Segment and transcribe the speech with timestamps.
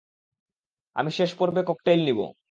[0.95, 2.25] আমি শেষ পর্বে ককটেইল নিবো।